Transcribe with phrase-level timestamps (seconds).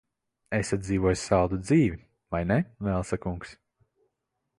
[0.59, 1.99] Esat dzīvojis saldu dzīvi,
[2.37, 2.57] vai ne,
[2.87, 3.53] Velsa kungs?